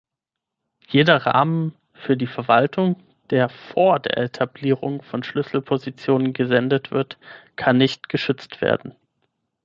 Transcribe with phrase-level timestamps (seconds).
[0.87, 2.95] Jeder Rahmen für die Verwaltung,
[3.29, 7.19] der vor der Etablierung von Schlüsselpositionen gesendet wird,
[7.55, 8.95] kann nicht geschützt werden.